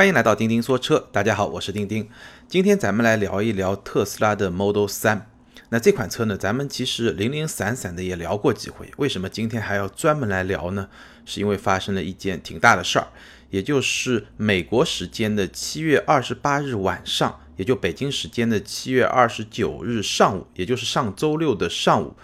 [0.00, 2.08] 欢迎来到钉钉说车，大家好，我是钉钉。
[2.48, 5.20] 今天咱们来聊一聊特斯拉的 Model 3。
[5.68, 8.90] 那这款车呢，咱们其实零零散散的也聊过几回。
[8.96, 10.88] 为什么今天还要专门来聊呢？
[11.26, 13.08] 是因为发生了一件挺大的事儿，
[13.50, 22.16] 也就是美国时间的七月二十八日晚上，也就北京时间的七月二十九日上午，也就是上周六的上午，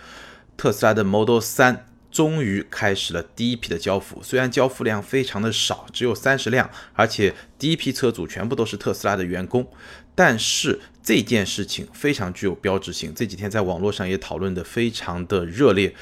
[0.57, 1.81] 特斯拉的 Model 3。
[2.17, 9.71] 终于开始了第一批的交付，虽然交付量非常的少，只有三十辆，而且第一批车主全部都是特斯拉的员工，
[10.15, 15.95] 但是这件事情非常具有标志性，这几天在网络上也讨论的非常的热烈。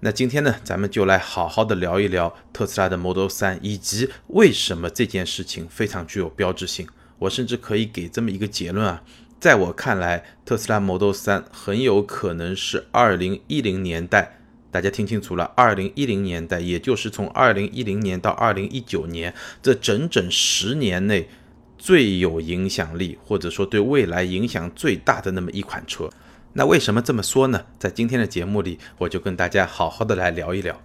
[0.00, 6.86] 那今天呢，咱们就来好好的聊一聊特斯拉的 Model 3，以及为什么这件事情非常具有标志性。
[7.20, 9.02] 我甚至可以给这么一个结论啊，
[9.40, 14.41] 在我看来，特斯拉 Model 3很有可能是二零一零年代。
[14.72, 21.28] 大家听清楚了，二零一零年代，也就是从二零一零年到二零一九年这整整十年内
[21.76, 26.08] 最有影响力，或者说对未来影响最大的那么一款车。
[26.54, 27.66] 那为什么这么说呢？
[27.78, 30.80] 在今天的节目里，我就跟大家好好的来聊一聊。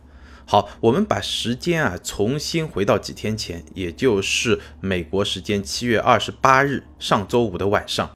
[0.46, 8.14] 好，我们把时间啊重新回到几天前，也就是美国时间七月二十八日上周五的晚上。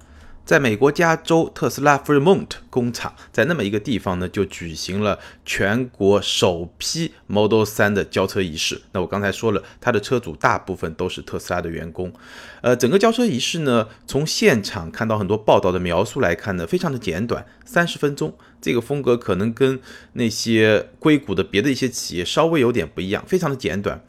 [0.51, 8.81] 在美国加州特斯拉 Fremont 工厂，在那么一个地方呢，就举行了全国首批 Model 3的交车仪式。
[8.91, 12.11] 那我刚才说了，它的车主大部分都是特斯拉的员工。
[12.59, 18.35] 呃，整个交车仪式呢，从现场看到很多报道的描述来看呢，非常的简短，三十分钟。
[18.59, 19.79] 这个风格可能跟
[20.11, 24.03] 那些硅谷的别的一些企业稍微有点不一样，非常的简短。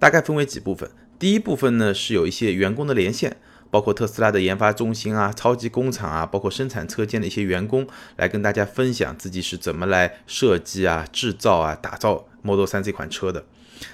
[0.00, 3.36] 大概分为几部分，第一部分呢是有一些员工的连线。
[3.74, 13.44] 包括特斯拉的研发中心啊、超级工厂啊，包括生产车间的一些员工，来跟大家分享自己是怎么来设计啊、制造啊、打造 Model 3这款车的。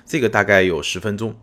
[0.05, 1.35] 这个大概有十分钟。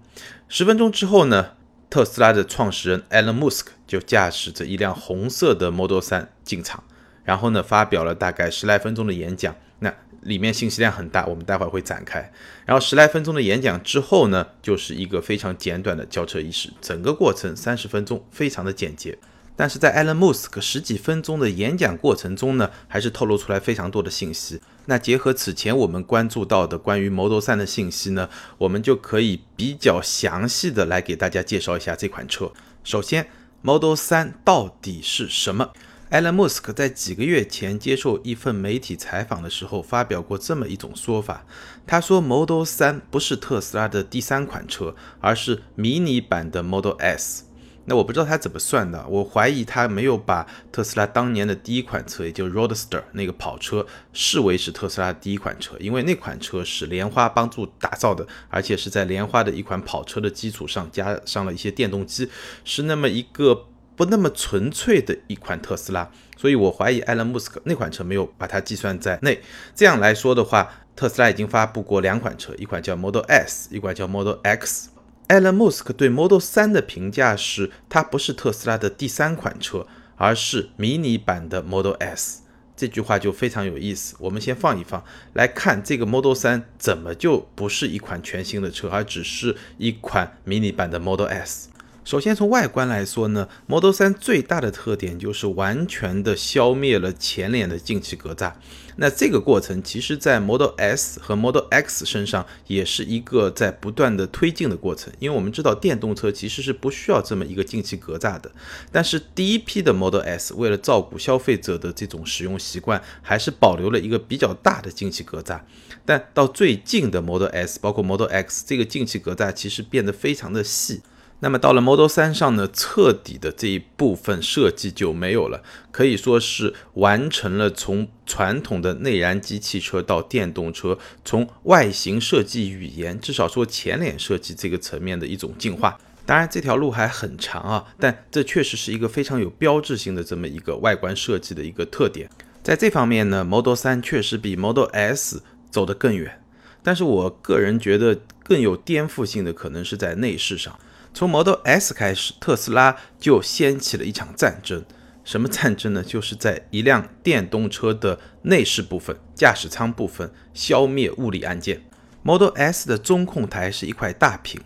[0.48, 1.54] 十分钟之后呢，
[1.90, 6.84] 特斯拉的创始人 Elon Musk 就驾驶着一辆红色的 Model 3进场，
[7.24, 9.56] 然后呢，发表了大概十来分钟的演讲。
[9.80, 9.92] 那
[10.28, 12.32] 里面信息量很大，我们待会儿会展开。
[12.66, 19.18] 然后十来分钟的演讲之后呢，就是一个非常简短的交车仪式，整个过程三十分钟，非常的简洁。
[19.56, 24.62] 但是在 Elon Musk 十几分钟的演讲过程中呢，还是透露出来非常多的信息。
[24.86, 32.52] 那结合此前我们关注到的关于 Model 3的信息呢，我们就可以比较详细的来给大家介绍一下这款车。
[32.84, 33.28] 首先
[33.64, 35.72] ，Model 3到底是什么？
[36.12, 41.46] 埃隆·穆斯克在几个月前接受一份媒体采访的时候，发表过这么一种说法。
[41.86, 47.44] 他说，Model 3不是特斯拉的第三款车，而是迷你版的 Model S。
[47.84, 62.30] 那我不知道他怎么算的，我怀疑他没有把特斯拉当年的第一款车，也就是 Roadster 那个跑车，视为是特斯拉第一款车，因为那款车是莲花帮助打造的，而且是在莲花的一款跑车的基础上加上了一些电动机，
[62.64, 63.66] 是那么一个。
[63.98, 69.42] 不那么纯粹的一款特斯拉，所以我怀疑埃隆·穆斯克那款车没有把它计算在内。
[69.76, 74.90] 这样来说的话，特斯拉已经发布过两款车，一款叫 Model S，一款叫 Model X。
[75.30, 82.44] 埃隆·穆斯克对 Model 3的评价是，它不是特斯拉的第三款车，而是迷你版的 Model S。
[82.76, 84.16] 这句话就非常有意思。
[84.20, 85.04] 我们先放一放，
[85.34, 91.70] 来看这个 Model 3怎么就不是一款全新的车，而只是一款迷你版的 Model S。
[92.08, 98.54] 首先从外观来说呢，Model 3最大的特点就是完全的消灭了前脸的进气格栅。
[98.96, 105.12] 那这个过程其实，在 Model S 和 Model X 身上也是一个在不断的推进的过程。
[105.20, 108.50] 因为我们知道电动车其实是不需要这么一个进气格栅的。
[108.90, 115.60] 但是第一批的 Model S 为了照顾消费者的这种使用习惯，还是保留了一个比较大的进气格栅。
[116.06, 121.02] 但到最近的 Model S，包括 Model X，这个进气格栅其实变得非常的细。
[121.40, 125.62] 那么到了 Model 3上呢，彻底的这一部分设计就没有了，
[125.92, 136.00] 可以说是完成了从传统的内燃机汽车到电动车，从外形设计语言，至少说前脸设计这个层面的一种进化。
[136.26, 142.28] 当然这条路还很长啊，但这确实是一个非常有标志性的这么一个外观设计的一个特点。
[142.64, 146.44] 在这方面呢，Model 3确实比 Model S 走得更远，
[146.82, 150.78] 但是我个人觉得更有颠覆性的可能是在内饰上。
[151.18, 154.86] 从 Model S 开始，特斯拉就掀起了一场战争。
[155.24, 156.04] 什么战争呢？
[156.04, 161.82] 就是在一辆电动车的内饰部分、驾驶舱部分消灭物理按键。
[162.22, 164.62] Model S 的中控台是一块大屏，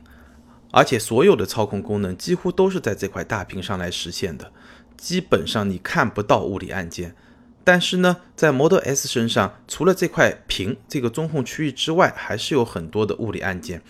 [0.71, 4.51] 而且所有的操控功能几乎都是在这块大屏上来实现的。
[4.97, 7.15] 基本上你看不到物理按键。
[7.63, 13.81] 但是呢，在 Model S 身上，除了这块屏这个中控区域之外，还是有很多的物理按键，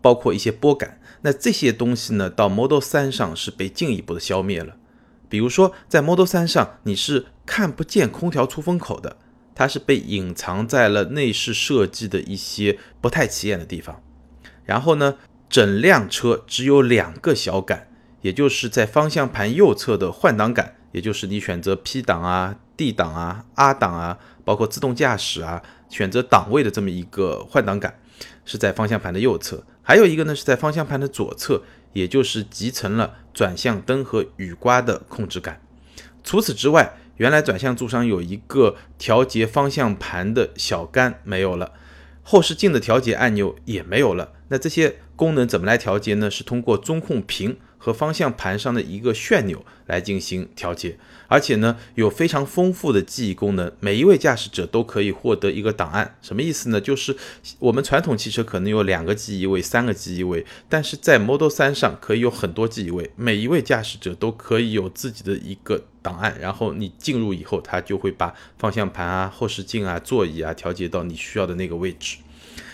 [0.00, 1.00] 包括一些拨杆。
[1.22, 4.76] 那这些东西呢，到 Model 3上是被进一步的消灭了。
[5.28, 9.16] 比如说，在 Model 3上你是看不见空调出风口的，
[9.54, 14.02] 它是被隐藏在了内饰设计的一些不太起眼的地方。
[14.64, 15.18] 然后呢，
[15.48, 17.88] 整辆车只有两个小杆，
[18.22, 28.00] 也就是在方向盘右侧的换挡杆，也就是你选择 P 档啊、D 档啊、R 档啊，包括自动驾驶啊，选择档位的这么一个换挡杆，
[28.44, 29.64] 是在方向盘的右侧。
[29.82, 31.62] 还有一个呢，是在方向盘的左侧，
[31.92, 35.60] 也就是集成了转向灯和雨刮的控制杆。
[36.22, 41.72] 除此之外，原来转向柱上有一个调节方向盘的小杆没有了，
[42.22, 44.32] 后视镜的调节按钮也没有了。
[44.48, 46.30] 那这些功能怎么来调节呢？
[46.30, 47.56] 是通过中控屏。
[47.82, 50.98] 和方向盘上的一个旋钮来进行调节，
[51.28, 56.16] 而且呢有非常丰富的记忆功能，每一位驾驶者都可以获得一个档案。
[56.20, 56.78] 什么意思呢？
[56.78, 57.16] 就是
[57.58, 66.36] 我们传统汽车可能有两个记忆位、三个记忆位，但是在 Model 3上可以有很多记忆位，每一位驾驶者都可以有自己的一个档案。
[66.38, 72.18] 然后你进入以后，它就会把方向盘啊、后视镜啊、座椅啊调节到你需要的那个位置。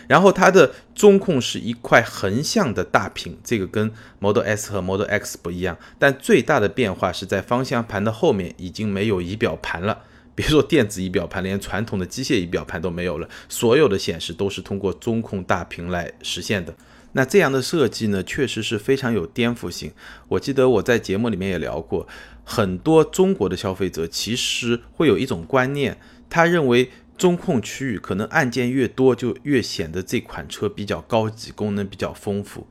[0.07, 5.77] 然后它的中控是一块横向的大屏，这个跟 Model S 和 Model X 不一样。
[5.99, 10.05] 但最大的变化是在方向盘的后面已经没有仪表盘了，
[10.35, 16.75] 别说电子仪表盘，连传统的机械仪表盘都没有了，所有的显示都是通过中控大屏来实现的。
[17.13, 19.91] 那这样的设计呢，确实是非常有颠覆性。
[20.29, 22.07] 我记得我在节目里面也聊过，
[22.45, 25.99] 很多中国的消费者其实会有一种观念，
[26.31, 26.91] 他认为。
[27.17, 32.67] 中控区域可能按键越多，就越显得这款车比较高级，功能比较丰富。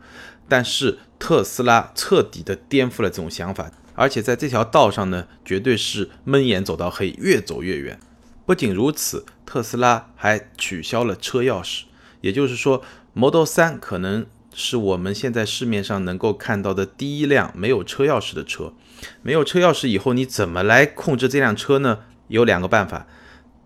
[0.47, 8.00] 但是特斯拉彻底的颠覆了这种想法，而且在这条道上呢，绝对是闷眼走到黑，越走越远。
[8.45, 11.86] 不仅如此，特斯拉还取消了车钥匙，
[12.21, 12.83] 也就是说
[13.13, 18.74] ，Model 3可能是我们现在市面上能够看到的第一辆没有车钥匙的车。
[19.24, 22.01] 没有车钥匙以后，你怎么来控制这辆车呢？
[22.27, 23.07] 有两个办法。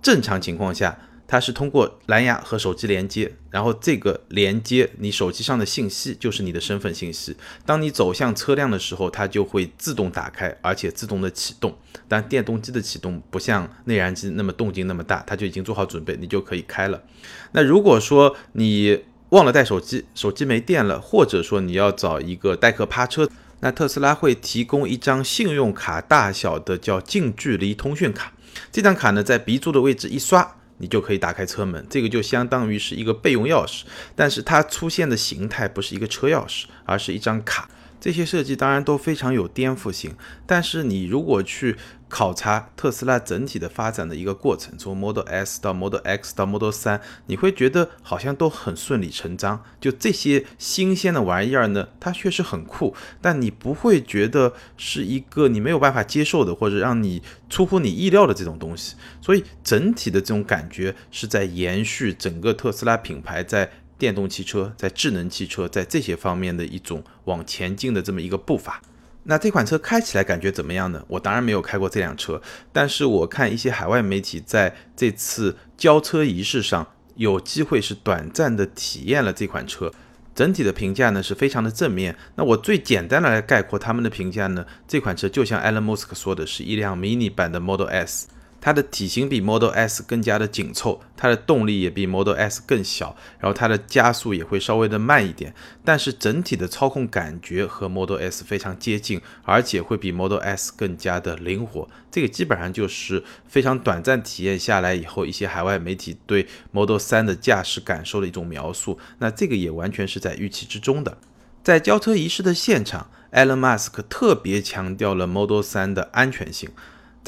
[0.01, 0.97] 正常情况下，
[1.27, 7.35] 它是通过蓝牙和手机连接，然后这个连接你手机上的信息就是你的身份信息。
[7.65, 11.77] 当你走向车辆的时候，它就会自动打开，而且自动的启动。
[12.07, 17.03] 但电动机的启动不像内燃机那么动静那么大，它就已经做好准备，你就可以开了。
[17.51, 23.29] 那如果说你忘了带手机，手机没电了，或者说你要找一个代客趴车，
[23.59, 28.33] 那特斯拉会提供一张信用卡大小的叫近距离通讯卡。
[28.71, 31.85] 这张卡呢，在鼻柱的位置一刷，你就可以打开车门。
[31.89, 33.83] 这个就相当于是一个备用钥匙，
[34.15, 37.69] 但是它出现的形态不是一个车钥匙，而是一张卡。
[37.99, 40.15] 这些设计当然都非常有颠覆性，
[40.45, 41.75] 但是你如果去
[42.07, 49.63] 考察特斯拉整体的发展的一个过程，从 Model S 到 Model X 到 Model 3，你会觉得好像都很顺理成章。
[49.79, 58.95] 就这些新鲜的玩意儿呢，它确实很酷，但你不会觉得是一个你没有办法接受的，或者让你出乎你意料的这种东西。
[59.21, 63.69] 所以整体的这种感觉是在延续整个特斯拉品牌在。
[63.99, 68.81] 电动汽车在智能汽车在这些方面的一种往前进的这么一个步伐，
[69.23, 71.03] 那这款车开起来感觉怎么样呢？
[71.09, 72.41] 我当然没有开过这辆车，
[72.71, 79.91] 但是我看一些海外媒体在这次交车仪式上有机会是短暂的体验了这款车，
[80.33, 82.15] 整体的评价呢是非常的正面。
[82.35, 88.29] 那我最简单的来概括他们的评价呢，这款车就像 Elon Musk 说的是一辆 mini 版的 Model S。
[88.61, 95.53] 它的体型比 Model S 更加的紧凑，它的动力也比 Model S 更小，然后它的加速也会稍微的慢一点，
[95.85, 101.87] 但是整体的操控感觉和 Model S 非常接近，而且会比 Model S 更加的灵活。
[102.11, 108.99] 这个基本上就是非常短暂体验下来以后，一些海外媒体对 Model 3的驾驶感受的一种描述。
[109.19, 111.17] 那这个也完全是在预期之中的。
[111.63, 116.69] 在交车仪式的现场，Elon Musk 特别强调了 Model 3的安全性。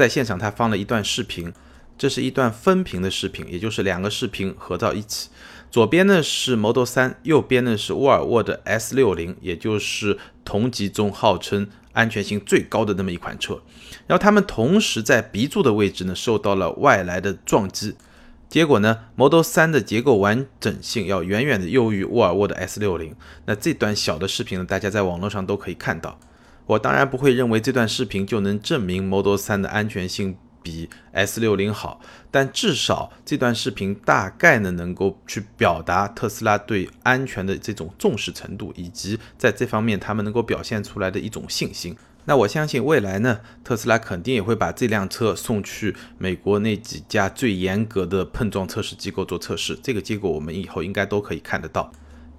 [0.01, 1.53] 在现场，他放了一段视频，
[1.96, 5.29] 这是一段分屏的视频，也就是两个视频合到一起。
[5.70, 13.62] 左边呢是 Model 3，右边呢是沃尔沃的 S60，也就是同级中号称安全性最高的那么一款车。
[14.08, 17.96] 然后他们同时在 B 柱的位置呢受到了外来的撞击，
[18.50, 23.13] 结果呢 Model 3的结构完整性要远远的优于沃尔沃的 S60。
[23.46, 26.20] 那这段小的视频呢，大家在网络上都可以看到。
[26.65, 32.00] 我当然不会认为这段视频就能证明 Model 3的安全性比 S60 好，
[32.30, 41.98] 但至少这段视频大概呢能够去表达特斯拉对安全的这种重视程度，以及在这方面他们能够表现出来的一种信心。
[42.25, 51.91] 那我相信未来呢，特斯拉肯定也会把这辆车送去美国那几家最严格的碰撞测试机构做测试，这个结果我们以后应该都可以看得到。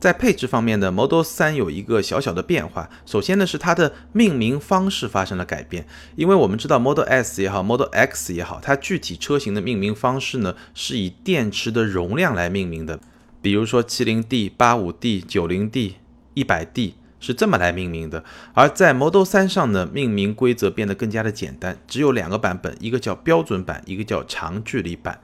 [0.02, 2.90] 在配置方面呢，Model 3有一个小小的变化。
[3.06, 5.86] 首先呢，是它的命名方式发生了改变。
[6.16, 12.98] 因为我们知道 Model S 也好，Model X 也好，它具体车型的命名方式呢，是以电池的容量来命名的。
[13.40, 15.92] 比如说 70D、85D、90D、
[16.34, 18.24] 100D 是这么来命名的。
[18.54, 25.20] 而在 Model 3上呢，命名规则变得更加的简单，只有两个版本，一个叫标准版，一个叫长距离版。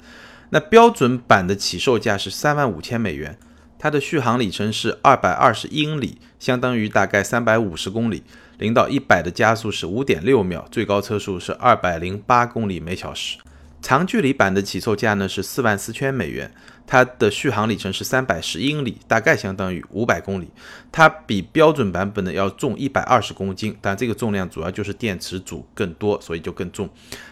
[0.51, 3.37] 那标准版的起售价是三万五千美元。
[3.79, 8.25] 它的续航里程是二百二十英里，相当于大概三百五十公里。
[8.59, 13.39] 零到一百的加速是五点六秒，最高车速是二百零八公里每小时。
[13.81, 16.53] 长距离版的起售价呢是四万四千美元。
[16.91, 20.49] 它的续航里程是三百十英里，大概相当于五百公里。
[20.91, 26.89] 它比标准版本的要重一百二十公斤，但这个重量主要就是电池组更多，所以就更重。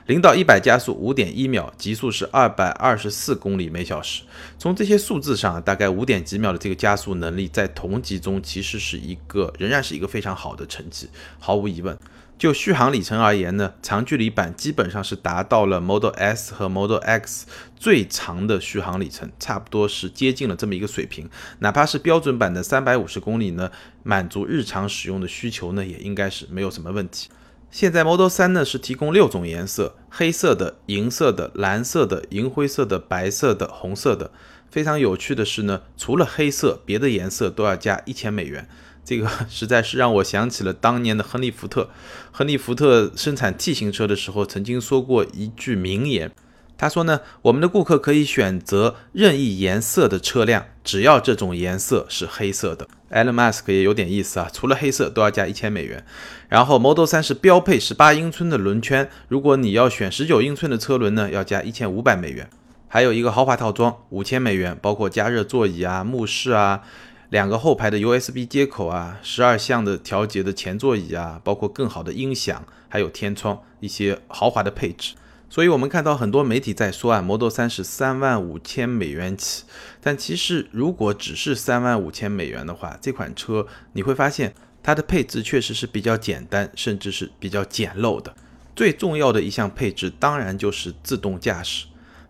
[0.08, 4.24] 零到一百加速五点一秒，极速是二百二十四公里每小时。
[4.58, 11.96] 从这些数字上，大概五点几秒的这个加速能力，在同级中其实是一个仍然是一个非常好的成绩，毫无疑问。
[12.38, 21.30] 就续航里程而言呢，长距离版基本上是达到了 Model S 和 Model X 最长的续航里程，差不多是接近了这么一个水平。
[21.60, 23.70] 哪怕是标准版的三百五十公里呢，
[24.02, 27.30] 满足日常使用的需求呢，也应该是没有什么问题。
[27.70, 34.30] 现在 Model 3呢是提供六种颜色：黑色的、银色的、蓝色的、银灰色的、白色的、红色的。
[34.70, 38.68] 非常有趣的是呢，除了黑色，别的颜色都要加一千美元。
[39.06, 41.88] 这个 实在是让我想起了当年的亨利·福特。
[42.32, 46.32] 亨利·福特生产 T 型车的时候，曾经说过一句名言。
[46.78, 52.86] 他说呢，我们的顾客可以选择任意颜色的车辆，只要这种颜色是黑色的。
[53.10, 56.04] Elon Musk 也有点意思啊，除了黑色都要加一千美元。
[56.50, 62.50] 然后 Model 3是标配十八英寸的轮圈，如果你要选十九英寸的车轮呢，要加一千五百美元。
[62.88, 66.82] 还有一个豪华套装，五千美元，包括加热座椅啊、目视啊。
[67.30, 75.14] 两个后排的 USB 接口啊，十二项的调节的前座椅啊，包括更好的音响，还有天窗，一些豪华的配置。
[75.48, 79.64] 所以，我们看到很多媒体在说啊，Model 3是三万五千美元起。
[80.00, 88.34] 但其实，如果只是三万五千美元的话，这款车你会发现它的配置确实是比较简单，甚至是比较简陋的。
[88.74, 91.86] 最重要的一项配置，当然就是自动驾驶，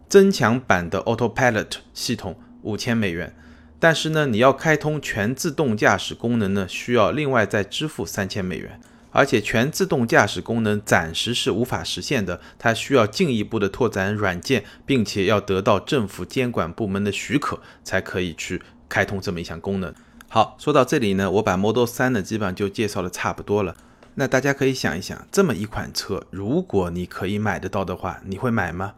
[0.08, 3.34] 增强版的 Autopilot 系统，五千美元。
[3.78, 8.80] 但是呢，你要开通全自动驾驶功能呢，需要另外再支付三千美元，
[9.10, 19.94] 而且全自动驾驶功能暂时是无法实现的，它需要进一步的拓展软件，并且要得到政府监管部门的许可，才可以去开通这么一项功能。
[20.28, 23.76] 好，说到这里呢，我把 Model 3呢基本上就介绍的差不多了。
[24.14, 28.94] 那大家可以想一想，这么一款车，如果你可以买得到的话，你会买吗？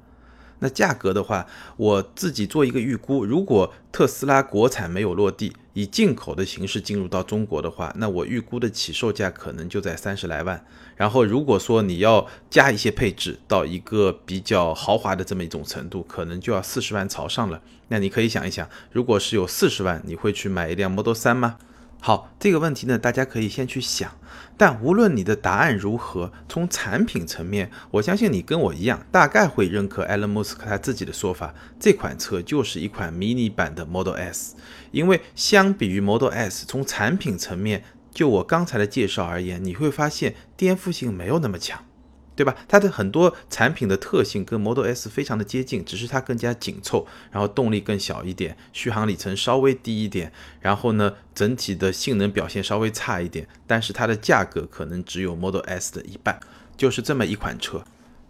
[0.60, 1.46] 那价格的话，
[1.76, 10.64] 我自己做一个预估，如果特斯拉国产没有落地，以进口的形式进入到中国的话，那我预估的起售价可能就在三十来万。
[10.96, 17.62] 然后如果说你要加一些配置到一个比较豪华的这么一种程度，可能就要四十万朝上了。
[17.88, 21.56] 那你可以想一想，如果是有四十万，你会去买一辆 Model 三吗？
[22.00, 24.10] 好，这个问题呢，大家可以先去想。
[24.56, 34.56] 但无论你的答案如何，从产品层面，我相信你跟我一样，大概会认可埃隆·穆斯克他自己的说法：这款车就是一款迷你版的 Model S。
[34.90, 41.84] 因为相比于 Model S，从产品层面，就我刚才的介绍而言，你会发现颠覆性没有那么强。
[42.38, 42.54] 对吧？
[42.68, 56.38] 它的很多产品的特性跟 Model S 非常的接近，只是它更加紧凑，然后动力更小一点，续航里程稍微低一点，然后呢，整体的性能表现稍微差一点，但是它的价格可能只有 Model S 的一半，
[56.76, 57.82] 就是这么一款车。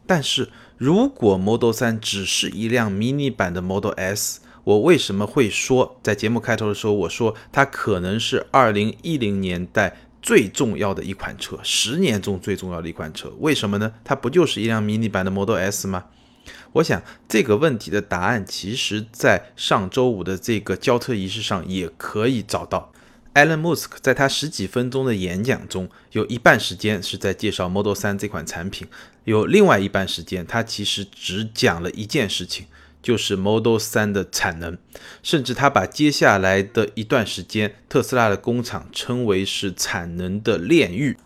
[0.07, 0.49] 但是
[0.79, 9.99] 如果 Model 3只是一辆迷你版的 Model S，我为什么会说在节目开头的时候我说它可能是2010年代？
[10.21, 13.93] 最重要的一款车，十年中最重要的一款车，为什么呢？
[14.05, 16.07] 它不就是一辆迷你版的 Model S 吗？
[16.73, 22.93] 我想这个问题的答案，其实在上周五的这个交车仪式上也可以找到。
[23.35, 28.89] Elon Musk 在他十几分钟的演讲中，有一半时间是在介绍 Model 3这款产品，
[29.25, 32.67] 有另外一半时间，他其实只讲了一件事情。
[33.09, 34.77] 就是 Model 3的产能，
[35.23, 41.17] 甚至他把接下来的一段时间特斯拉的工厂称为是产能的炼狱，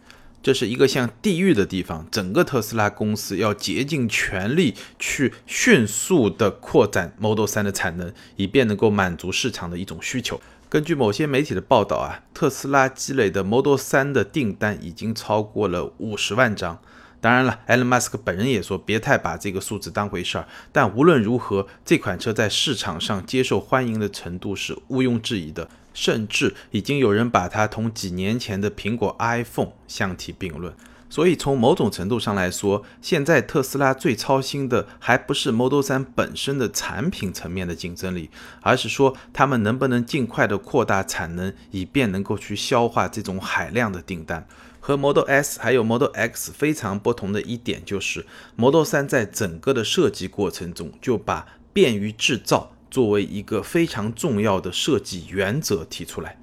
[0.41, 2.07] 这是一个像地狱的地方。
[2.09, 10.41] 整个特斯拉公司要竭尽全力去迅速的扩展 Model 3的产能，以便能够满足市场的一种需求。
[10.69, 16.81] 根据某些媒体的报道啊，特斯拉积累的 Model 3的订单已经超过了五十万张。
[17.23, 20.47] 当然了，埃隆·马斯克本人也说，别太把这个数字当回事儿。
[20.73, 25.69] 但无论如何，这款车在市场上接受欢迎的程度是毋庸置疑的。
[25.95, 30.75] 甚至已经有人把它同几年前的苹果 iPhone 相提并论。
[31.11, 38.31] 所以从某种程度上来说，现在特斯拉最操心的还不是 Model 3本身的产品层面的竞争力，
[38.62, 44.47] 而是说他们能不能尽快的扩大产能，以便能够去消化这种海量的订单。
[44.85, 56.37] 和 Model S 还有 Model X 非常不同的一点就是，Model 3在整个的设计过程中就把便于制造作为一个非常重要的设计原则提出来。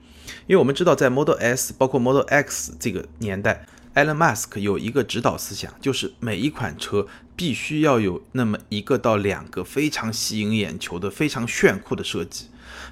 [0.48, 3.66] 因为我们知道，在 Model S 包括 Model X 这个年代。
[3.96, 12.46] Elon Musk 有一个指导思想，就是每一款车必须要有那么一个到两个非常吸引眼球的、非常炫酷的设计。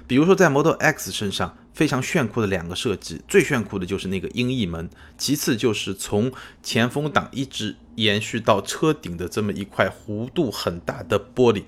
[0.06, 6.32] 比如说，在 Model X 身上非常炫酷的两个设计，最炫酷的就是那个鹰翼门，其次就是从
[6.62, 11.64] 前风挡一直延续到车顶的这么一块弧度很大的玻璃。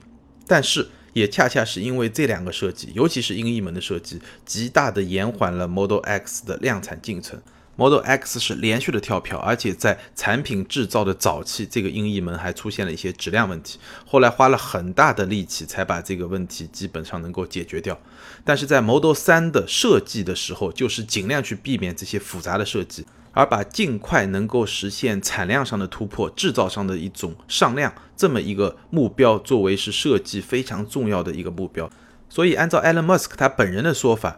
[0.47, 7.41] 但是，也恰恰是因为这两个设计，尤其是鹰翼门的设计，极大的延缓了 Model X 的量产进程。
[7.77, 13.79] Model X 是连续的跳票，而且在产品制造的早期，这个鹰翼门还出现了一些质量问题。
[14.05, 17.99] 后来花了很大的力气才把这个问题基本上能够解决掉。
[18.45, 31.91] 但是在 Model 3的设计的时候，就是尽量去避免这些复杂的设计，而把尽快能够实现产量上的突破、制造上的一种上量这么一个目标作为是设计非常重要的一个目标。
[32.29, 34.37] 所以按照 Elon Musk 他本人的说法。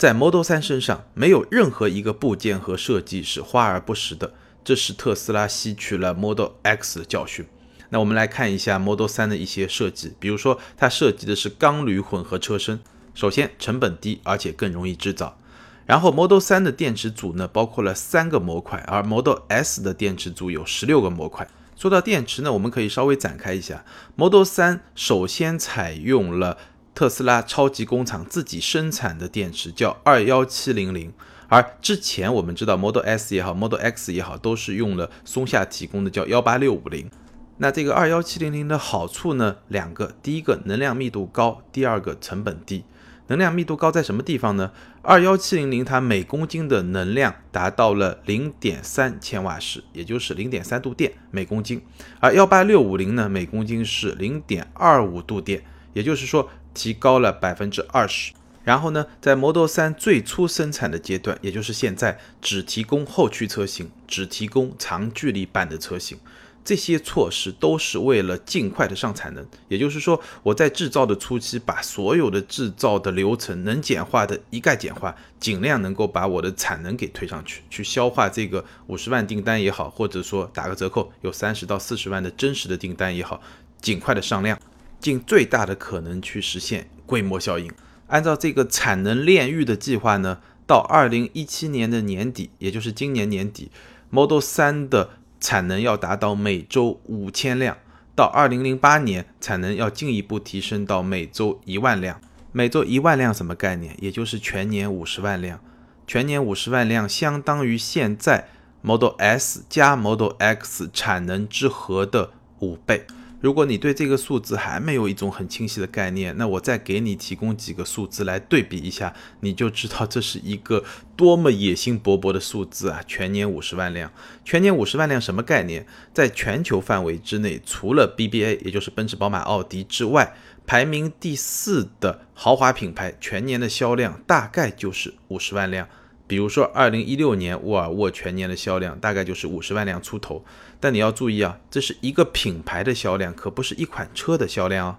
[0.00, 4.32] 在 Model 3身上，没有任何一个部件和设计是花而不实的，
[4.64, 7.44] 这是特斯拉吸取了 Model X 的教训。
[7.90, 12.80] 那我们来看一下 Model 3的一些设计，比如说它设计的是钢铝混合车身，
[13.14, 15.36] 首先成本低，而且更容易制造。
[15.84, 21.46] 然后 Model 3的电池组呢，包括了三个模块，而 Model S 的电池组有十六个模块。
[21.76, 23.84] 说到电池呢，我们可以稍微展开一下
[24.16, 26.56] ，Model 3首先采用了。
[27.00, 31.10] 特斯拉超级工厂自己生产的电池叫二幺七零零，
[31.48, 37.10] 而之前我们知道 Model S 也好，Model X 也好，都是用了松下提供的叫幺八六五零。
[37.56, 42.84] 那这个二幺七零零的好处呢，两个，第一个能量密度高，第二个成本低。
[43.28, 44.72] 能量密度高在什么地方呢？
[45.00, 51.80] 二幺七零零它每公斤的能量达到了零点三千瓦时，也就是零点三度电每公斤，
[52.20, 56.50] 而幺八六五零呢，每公斤是零点二五度电，也就是说。
[56.74, 58.32] 提高了百分之二十，
[58.64, 66.18] 然后呢，在 Model 3最初生产的阶段，也就是现在，只提供后驱车型，只提供长距离版的车型。
[66.62, 69.44] 这些措施都是为了尽快的上产能。
[69.68, 83.40] 也就是说，我在制造的初期，把所有的制造的流程能简化的一概简化，尽量能够把我的产能给推上去，去消化这个五十万订单也好，或者说打个折扣有三十到四十万的真实的订单也好，
[83.80, 84.56] 尽快的上量。
[85.00, 87.72] 尽最大的可能去实现规模效应。
[88.08, 93.70] 按照这个产能炼狱的计划呢，到二零一七年的年底，也就是今年年底
[94.10, 95.10] ，Model 3的
[95.40, 97.76] 产能要达到每周五千辆；
[98.14, 102.20] 到二零零八年，产能要进一步提升到每周一万辆。
[102.52, 103.96] 每周一万辆什么概念？
[104.00, 105.60] 也就是全年五十万辆。
[106.06, 108.48] 全年五十万辆相当于现在
[108.82, 113.06] Model S 加 Model X 产能之和的五倍。
[113.40, 120.84] 如果你对这个数字还没有一种很清晰的概念，那我再给你提供几个数字来对比一下，你就知道这是一个
[121.16, 123.02] 多么野心勃勃的数字啊！
[123.06, 124.12] 全年五十万辆，
[124.44, 125.86] 全年五十万辆什么概念？
[126.12, 130.34] 在全球范围之内，除了 BBA，也就是奔驰、宝马、奥迪之外，
[130.66, 135.88] 排名第四的豪华品牌全年的销量大概就是五十万辆。
[136.30, 140.44] 比如说，二零一六年沃尔沃全年的销量大概就是五十万辆出头，
[140.78, 144.98] 但你要注意啊，这是一个品牌的销量，可不是一款车的销量哦。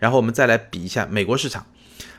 [0.00, 1.66] 然后我们再来比一下美国市场，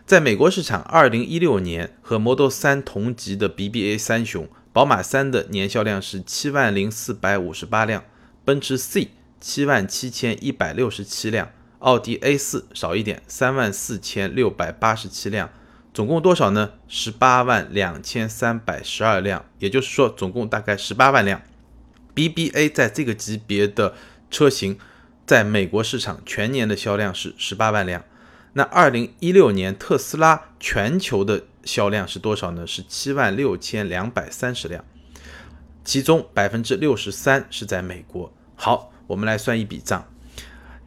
[0.06, 8.06] 在美国市场，二零一六年和 Model 3同级的 BBA 三雄，宝马三的年销量是七万零四百五十八辆，
[8.46, 9.10] 奔驰 C
[9.42, 15.50] 七万七千一百六十七辆，奥迪 A 四少一点，三万四千六百八十七辆。
[15.98, 16.74] 总共多少呢？
[16.88, 21.42] 十八万两千三百十二辆，也就是说，总共大概十八万辆。
[22.14, 23.96] BBA 在这个级别的
[24.30, 24.78] 车型，
[25.26, 28.04] 在美国市场全年的销量是十八万辆。
[28.54, 32.68] 那二零一六年特斯拉全球的销量是多少呢？
[32.68, 34.86] 是七万六千两百三十辆，
[35.84, 38.32] 其中百分之六十三是在美国。
[38.54, 40.08] 好，我们来算一笔账。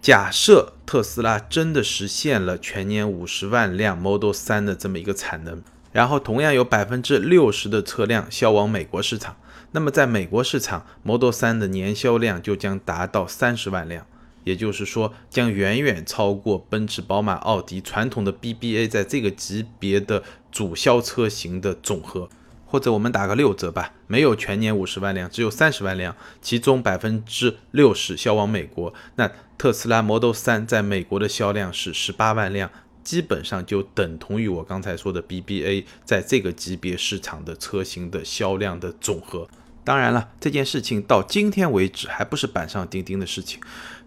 [0.01, 9.37] 假设特斯拉真的实现了全年五十万辆 Model 3的这么一个产能，然后同样有百分之六十的车辆销往美国市场，
[9.73, 14.07] 那么在美国市场 Model 3的年销量就将达到三十万辆。
[14.45, 22.29] 也也就是说将远远超过奔驰、宝马、奥迪传统的 BBA 在这个级别的主销车型的总和。
[22.71, 28.95] 或者我们打个六折吧，没有全年五十万辆，只有三十万辆，其中百分之六十销往美国。
[29.17, 29.29] 那
[29.59, 32.71] 特斯拉 Model 3在美国的销量是十八万辆，
[33.03, 39.49] 基本上就等同于我刚才说的 BBA 在这个级别市场的车型的销量的总和。
[39.83, 43.61] 当然了，这件事情到今天为止还不是板上钉钉的事情，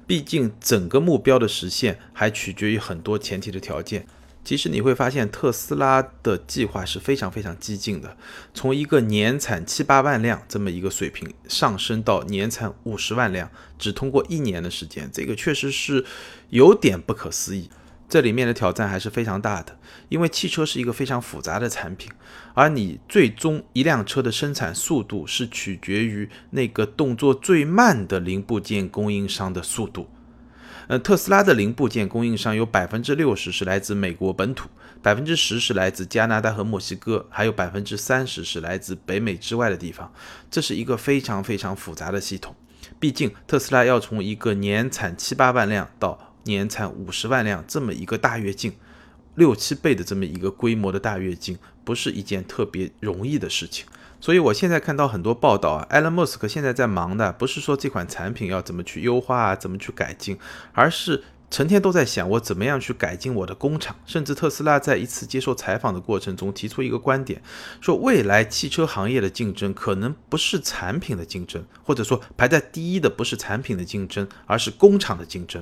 [0.07, 4.07] 毕竟整个目标的实现还取决于很多前提的条件。
[4.43, 8.17] 其实你会发现，特斯拉的计划是非常非常激进的，
[8.53, 16.05] 从一个年产七八万辆这么一个水平上升到年产五十万辆，只通过一年的时间，这个确实是
[16.49, 17.69] 有点不可思议。
[18.09, 19.79] 这里面的挑战还是非常大的，
[20.09, 22.11] 因为汽车是一个非常复杂的产品，
[22.53, 30.07] 而你最终一辆车的生产速度是取决于那个动作最慢的零部件供应商的速度。
[30.87, 34.69] 呃，特斯拉的零部件供应商有百分之六十是来自美国本土，
[35.01, 40.11] 百分之十是来自加拿大和墨西哥，还有百分之三十是来自北美之外的地方。
[40.51, 42.55] 这是一个非常非常复杂的系统。
[42.99, 48.73] 毕竟特斯拉要从一个年产七八万辆到年产五十万辆这么一个大跃进，
[49.35, 53.85] 六七倍的这么一个规模的大跃进，不是一件特别容易的事情。
[54.23, 60.39] 所以，我现在看到很多报道啊，埃隆·马斯克现在在忙的不是说这款产品要怎么去优化啊，怎么去改进，
[60.71, 63.97] 而是成天都在想我怎么样去改进我的工厂。
[64.05, 67.41] 甚至特斯拉在一次接受采访的过程中提出一个观点，
[67.81, 75.61] 说未来汽车行业的竞争可能不是产品的竞争，或者说排在第一的不是产品的竞争，而是工厂的竞争。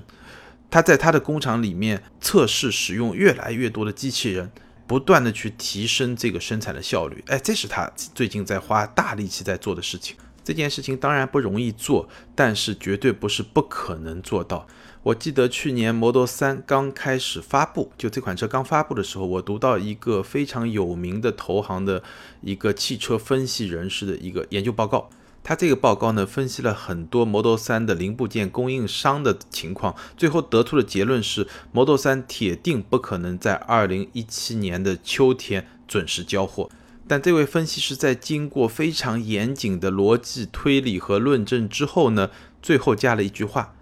[0.69, 4.51] 他在他的工厂里面测试使用越来越多的机器人。
[4.91, 10.17] 不断的去提升这个生产的效率，哎，这是他最近在花大力气在做的事情。
[10.43, 14.67] 这件事情当然不容易做，但是绝对不是不可能做到。
[15.01, 22.03] 我记得去年 Model 3刚开始发布，就这款车刚发布的时候，我读到一个非常有名的投行的
[22.41, 25.09] 一个汽车分析人士的一个研究报告。
[25.43, 36.69] 他这个报告呢，分析了很多 Model 3的零部件供应商的情况，最后得出的结论是，Model 3铁定不可能在2017年的秋天准时交货。
[37.07, 42.29] 但这位分析师在经过非常严谨的逻辑推理和论证之后呢，
[42.61, 43.73] 最后加了一句话，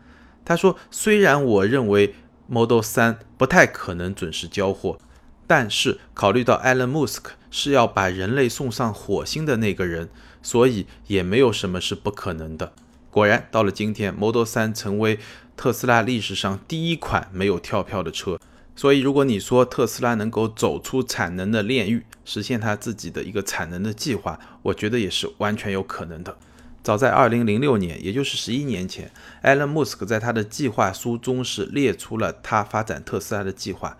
[0.45, 2.15] 他说：“虽然我认为
[2.47, 4.97] Model 3不太可能准时交货，
[5.45, 10.09] 但是考虑到 Elon Musk 是要把人类送上火星的那个人。”
[10.41, 12.73] 所以也没有什么是不可能的。
[13.11, 15.19] 果然，到了今天，Model 3成为
[15.57, 18.39] 特斯拉历史上第一款没有跳票的车。
[18.75, 26.37] 所以，如果你说特斯拉能够走出产能的炼狱，实现它自己的一个产能的计划，我觉得也是完全有可能的。
[26.81, 29.11] 早在2006年，也就是十一年前
[29.43, 33.97] ，Elon Musk 在他的计划书中是列出了他发展特斯拉的计划。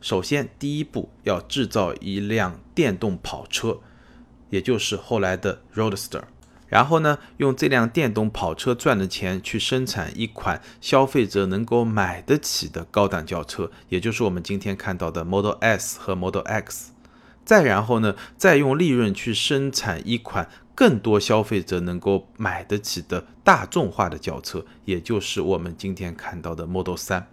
[0.00, 3.78] 首先，第一步要制造一辆电动跑车。
[4.50, 6.22] 也就是后来的 Roadster，
[6.66, 16.92] 然后呢，用这辆电动跑车赚的钱去生产一款消费者能够买得起的高档轿车，也就是我们今天看到的 Model S 和 Model X。
[17.44, 27.24] 再然后呢，再用利润去生产一款更多消费者能够买得起的大众化的轿车，也就是我们今天看到的 Model 3。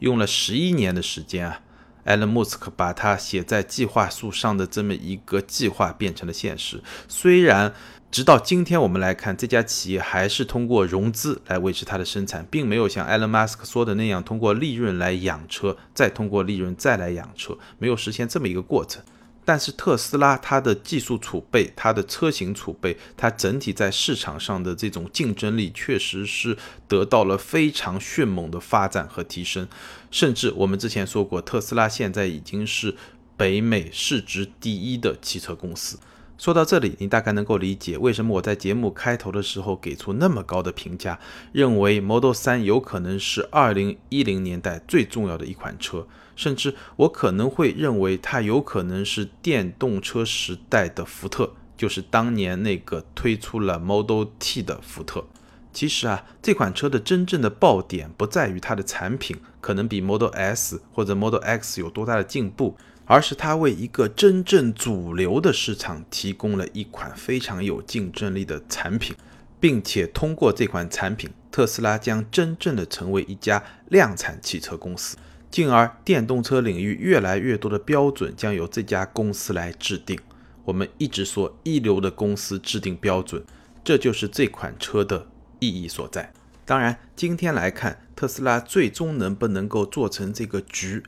[0.00, 1.60] 用了十一年的时间啊。
[2.04, 6.82] 埃隆·莫斯克把他写在计划书上的这么一个计划变成了现实。
[7.06, 7.72] 虽然
[8.10, 19.02] 直到今天我们来看，这家企业还是通过融资来维持它的生产，并没有像埃隆·马斯克说的那样通过利润来养车，再通过利润再来养车，没有实现这么一个过程。
[19.48, 26.54] 但是特斯拉它的技术储备、它的车型储备、它整体在市场上的这种竞争力，确实是
[26.86, 29.66] 得到了非常迅猛的发展和提升。
[30.10, 32.94] 甚至我们之前说过，特斯拉现在已经是
[33.38, 35.98] 北美市值第一的汽车公司。
[36.38, 41.18] 说到这里，你大概能够理解为什么我在节目开头的时候给出那么高的评价，
[41.50, 46.06] 认为 Model 3有可能是2010年代最重要的一款车。
[46.36, 55.24] 甚至我可能会认为它有可能是电动车时代的福特，就是当年那个推出了 Model T 的福特。
[55.72, 62.76] 其实啊，这款车的真正的爆点不在于它的产品可能比 Model S 或者 Model X 有多大的进步，
[63.08, 69.16] 而是它为一个真正主流的市场提供了一款非常有竞争力的产品，
[69.58, 75.16] 并且通过这款产品，特斯拉将真正的成为一家量产汽车公司。
[75.50, 80.18] 进而，电动车领域越来越多的标准将由这家公司来制定。
[80.66, 83.42] 我们一直说一流的公司制定标准，
[83.82, 85.26] 这就是这款车的
[85.60, 86.30] 意义所在。
[86.66, 91.02] 当然，今天来看特斯拉最终能不能够做成这个局，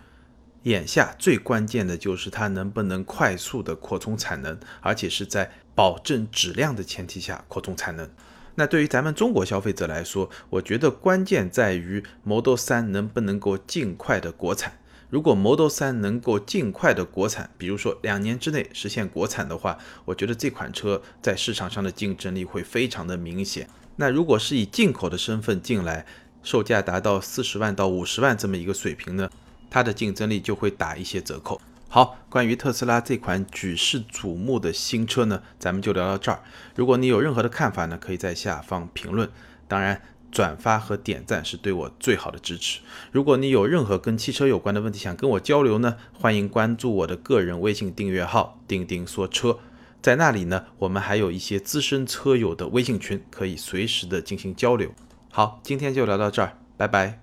[0.64, 8.08] 眼下最关键的就是它能不能快速的扩充产能，而且是在保证质量的前提下扩充产能。
[8.56, 14.78] 那对于咱们中国消费者来说，我觉得关键在于 Model 3能不能够尽快的国产。
[15.08, 23.68] 如果 Model 3能够尽快的国产，比如说两年之内实现国产的话，我觉得这款车在市场上的竞争力会非常的明显。
[23.96, 26.04] 那如果是以进口的身份进来，
[26.42, 29.30] 售价达到四十万到五十万这么一个水平呢，
[29.70, 31.60] 它的竞争力就会打一些折扣。
[31.88, 36.42] 好，关于特斯拉这款举世瞩目的新车呢，咱们就聊到这儿。
[36.74, 39.28] 如果你有任何的看法呢，可以在下方评论。
[39.66, 42.80] 当然，转发和点赞是对我最好的支持。
[43.10, 49.58] 如果你有任何跟汽车有关的问题想跟我交流呢，欢迎关注我的个人微信订阅号“钉钉说车”。
[50.00, 54.92] 在那里呢，我们还有一些资深车友的微信群，可以随时的进行交流。
[55.32, 57.19] 好，今天就聊到这儿，拜拜。